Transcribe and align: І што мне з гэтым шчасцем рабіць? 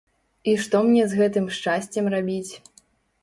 І 0.51 0.53
што 0.61 0.79
мне 0.87 1.03
з 1.11 1.19
гэтым 1.19 1.45
шчасцем 1.57 2.09
рабіць? 2.15 2.51